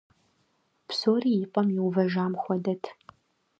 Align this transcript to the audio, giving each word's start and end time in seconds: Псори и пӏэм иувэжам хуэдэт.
Псори 0.87 1.33
и 1.43 1.45
пӏэм 1.51 1.67
иувэжам 1.77 2.33
хуэдэт. 2.41 2.83